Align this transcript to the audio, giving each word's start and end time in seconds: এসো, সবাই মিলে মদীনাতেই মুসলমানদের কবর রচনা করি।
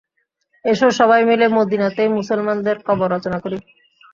এসো, 0.65 0.87
সবাই 0.99 1.21
মিলে 1.29 1.45
মদীনাতেই 1.55 2.09
মুসলমানদের 2.17 2.77
কবর 2.87 3.07
রচনা 3.15 3.37
করি। 3.43 3.57